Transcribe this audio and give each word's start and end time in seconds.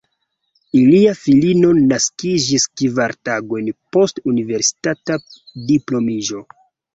Ilia 0.77 1.11
filino 1.17 1.69
naskiĝis 1.91 2.65
kvar 2.81 3.13
tagojn 3.29 3.69
post 3.97 4.23
universitata 4.33 5.21
diplomiĝo. 5.69 6.43